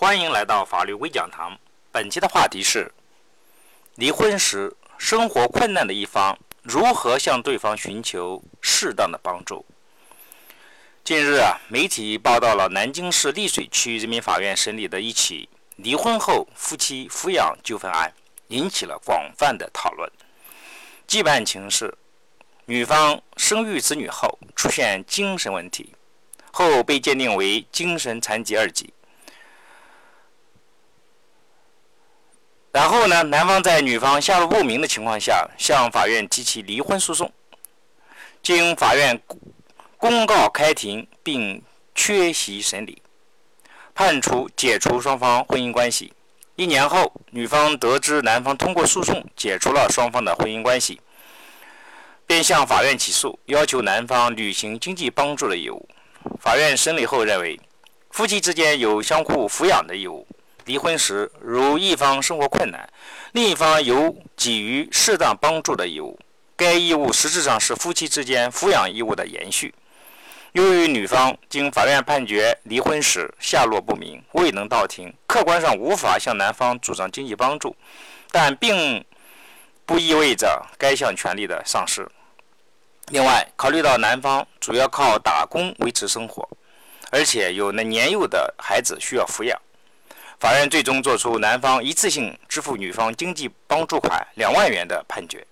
[0.00, 1.58] 欢迎来到法律微讲堂。
[1.92, 2.90] 本期的话题是：
[3.96, 9.62] 离婚时生活困难的一方如何向对方寻求适当的帮助？
[11.04, 15.46] 近日啊，媒体报道了南京市溧水区人民法院审理的一起
[15.76, 18.10] 离婚后夫妻抚养纠纷案，
[18.48, 20.10] 引起了广泛的讨论。
[21.06, 21.94] 基本案情是，
[22.64, 25.94] 女方生育子女后出现精神问题。
[26.50, 28.94] 后被鉴定为精神残疾二级。
[32.72, 37.32] 然后呢，男方在女方下落不明的情况下，向法院提起离婚诉讼。
[38.42, 39.20] 经法院
[39.96, 41.62] 公告开庭并
[41.94, 43.02] 缺席审理，
[43.94, 46.12] 判处解除双方婚姻关系。
[46.54, 51.00] 一年后，女方得知男方通过诉讼解除了双方的婚姻关系，
[52.26, 55.88] 便向法院起诉，要求男方履行经济帮助的义务。
[56.40, 57.58] 法院审理后认为，
[58.10, 60.26] 夫妻之间有相互抚养的义务。
[60.64, 62.88] 离婚时，如一方生活困难，
[63.32, 66.18] 另一方有给予适当帮助的义务。
[66.56, 69.74] 该义务实质上是夫妻之间抚养义务的延续。
[70.52, 77.74] 由于女方经法院判决离婚时下落不明，未能到庭，客观上无法向男方主张经济帮助，
[78.30, 79.04] 但并
[79.86, 82.06] 不意味着该项权利的丧失。
[83.12, 86.48] 另外，考虑到男方主要靠打工维持生活，
[87.10, 89.56] 而且有那年幼的孩子需要抚养，
[90.40, 95.46] 法院最终作出男方一次性支付女方经济帮助款两万元的判决。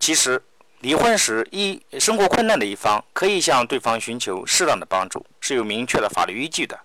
[0.00, 0.42] 其实，
[0.80, 6.76] 离婚时一生活困难的一方可以向对方寻求适当的帮助，是有明确的法律依据的。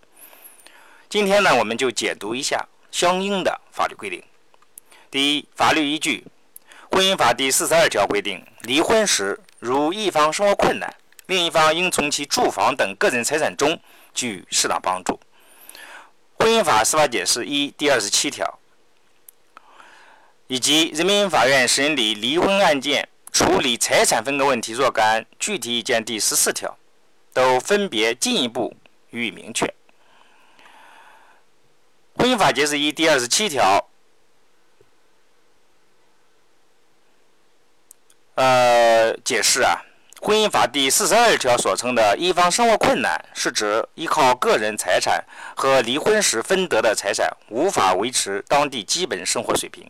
[1.10, 4.22] 今天呢，我们就解读一下相应的法律规定。
[5.10, 6.24] 第一，法律依据，
[6.96, 9.40] 《婚姻法》第四十二条规定，离婚时。
[9.58, 10.94] 如一方生活困难，
[11.26, 13.80] 另一方应从其住房等个人财产中
[14.14, 15.20] 给予适当帮助。
[16.66, 18.60] 法司法解释一第二十七条，
[20.48, 26.78] 以及人民法院审理离婚案件处理财产分割问题若干具体意见第十四条，
[27.32, 28.76] 都分别进一步
[29.12, 29.72] 予以明确。
[32.16, 33.88] 婚姻法解释一第二十七条。
[38.36, 39.82] 呃，解释啊，
[40.26, 45.24] 《婚姻法》第四十二条所称的一方生活困难，是指依靠个人财产
[45.56, 49.88] 和离婚时分得的财产无法维持当地基本生活水平。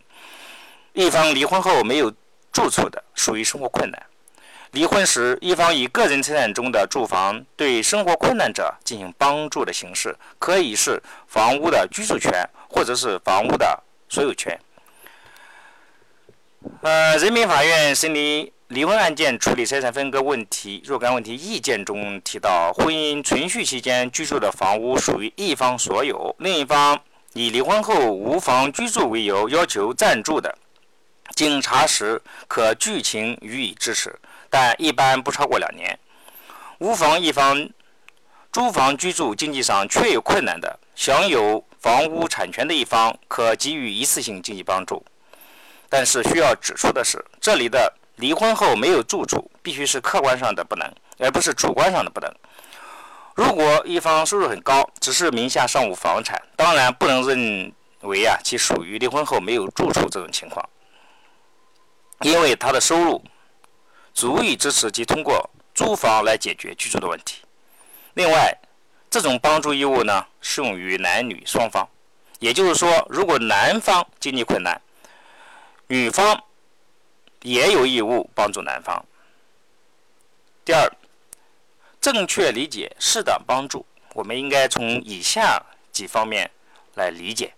[0.92, 2.12] 一方离婚后没有
[2.52, 4.02] 住处的，属于生活困难。
[4.72, 14.60] 离婚时，一方以个人财产中的住房对生活困难者进行帮助的形式，可以是房屋的居住权，或者是房屋的所有权。
[16.82, 27.00] 呃，人民法院审理离婚案件处理财产分割问题若干问题意见中提到，婚姻存续期间居住的房屋属于一方所有，另一方
[27.34, 30.52] 以离婚后无房居住为由要求暂住的，
[31.36, 34.12] 经查实可据情予以支持，
[34.50, 35.96] 但一般不超过两年。
[36.80, 37.70] 无房一方
[38.50, 45.04] 租房居住经济上确有困难的，享有房屋产权的一方可给予一次性经济帮助。
[45.88, 52.32] 但是需要指出的是，这里的离婚后没有住处，必须是客观上的不能，而不是主观上的不能。
[53.34, 60.66] 如果一方收入很高，只是名下尚无房产，当然不能认为啊其属于离婚后没有住处这种情况，
[62.22, 63.22] 因为他的收入
[64.14, 67.42] 足以支持其通过租房来解决居住的问题。
[68.14, 68.56] 另外，
[69.10, 71.86] 这种帮助义务呢适用于男女双方，
[72.38, 74.80] 也就是说，如果男方经济困难，
[75.88, 76.42] 女方
[77.46, 79.04] 也有义务帮助男方。
[80.64, 80.90] 第二，
[82.00, 85.62] 正确理解适当帮助，我们应该从以下
[85.92, 86.50] 几方面
[86.96, 87.54] 来理解：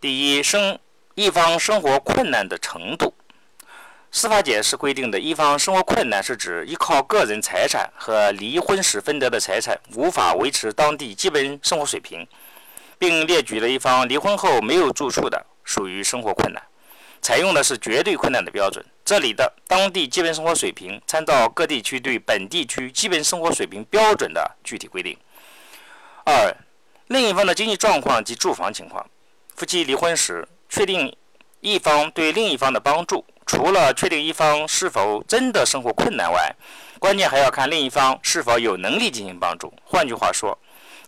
[0.00, 0.78] 第一，生
[1.16, 3.12] 一方生活困难的程度。
[4.12, 12.24] 司法解释规定的一方生活困难，是指依靠个人财产和离婚时分得的财产无法维持当地基本生活水平，
[12.98, 16.62] 并列举了一方离婚后没有住处的，属于生活困难。
[17.22, 25.16] 采用的是绝对困难的标准，这里的当地基本生活水平参照各地区对本地区基本生活水平标准的具体规定。
[26.24, 26.52] 二，
[27.06, 29.08] 另一方的经济状况及住房情况。
[29.54, 31.16] 夫妻离婚时，确定
[31.60, 36.52] 一方对另一方的帮助，除了确定一方是否真的生活困难外，
[36.98, 39.72] 关键还要看另一方是否有能力进行帮助。
[39.84, 40.58] 换句话说，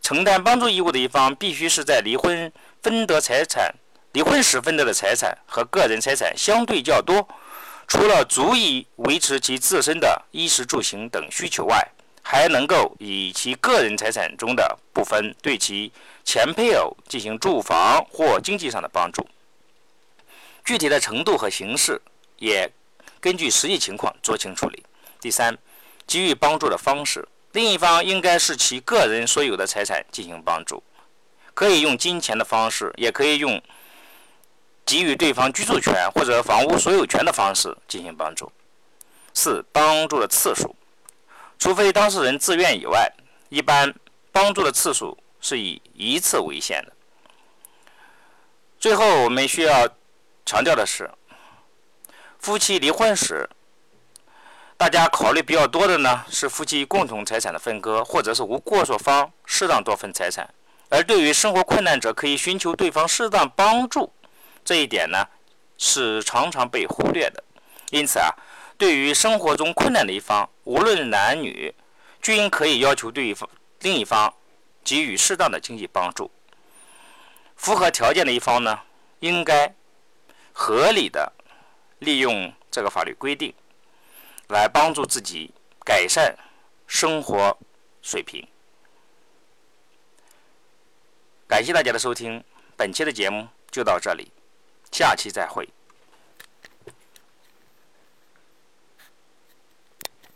[0.01, 3.75] 承担帮助义务的一方必须是在离婚分得财产。
[4.15, 7.29] 离婚时分得的财产和个人财产相对较多，
[7.89, 11.85] 除了足以维持其自身的衣食住行等需求外，
[12.23, 15.91] 还能够以其个人财产中的部分对其
[16.25, 19.27] 前配偶进行住房或经济上的帮助。
[20.65, 22.01] 具体的程度和形式
[22.39, 22.71] 也
[23.21, 24.85] 根据实际情况酌情处理。
[25.21, 25.59] 第三，
[26.07, 30.85] 给予帮助的方式，另一方应该是其个人所有的财产进行帮助，
[31.53, 33.61] 可以用金钱的方式，也可以用
[34.85, 38.51] 给予对方居住权或者房屋所有权的方式进行帮助。
[39.33, 40.77] 四、帮助的次数，
[41.59, 43.11] 除非当事人自愿以外，
[43.49, 43.93] 一般
[44.31, 46.93] 帮助的次数是以一次为限的。
[48.79, 49.89] 最后，我们需要
[50.47, 51.11] 强调的是，
[52.39, 53.49] 夫妻离婚时。
[54.77, 60.53] 大家考虑比较多的呢，是夫妻共同财产的分割，或者是无过错方适当多分财产。
[60.91, 64.13] 而对于生活困难者，可以寻求对方适当帮助，
[64.65, 65.29] 这一点呢，
[65.77, 67.45] 是常常被忽略的。
[67.91, 68.35] 因此啊，
[68.79, 71.75] 对于生活中困难的一方，无论男女，
[72.23, 73.49] 均可以要求对方
[73.81, 74.35] 另一方
[74.83, 76.31] 给予适当的经济帮助。
[77.57, 78.81] 符合条件的一方呢，
[79.21, 79.75] 应该
[80.53, 81.33] 合理的
[81.99, 83.55] 利用这个法律规定。
[84.49, 85.51] 来帮助自己
[85.87, 86.37] 改善
[86.87, 87.57] 生活
[88.03, 88.47] 水平。
[91.49, 92.45] 感谢大家的收听，
[92.77, 94.31] 本期的节目就到这里，
[94.95, 95.69] 下期再会。